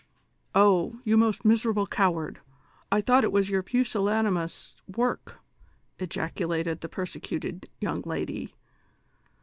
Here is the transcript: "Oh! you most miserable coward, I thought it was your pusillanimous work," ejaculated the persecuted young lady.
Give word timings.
"Oh! 0.55 0.99
you 1.03 1.15
most 1.15 1.45
miserable 1.45 1.85
coward, 1.85 2.39
I 2.91 3.01
thought 3.01 3.23
it 3.23 3.31
was 3.31 3.51
your 3.51 3.61
pusillanimous 3.61 4.75
work," 4.97 5.37
ejaculated 5.99 6.81
the 6.81 6.89
persecuted 6.89 7.65
young 7.79 8.01
lady. 8.01 8.55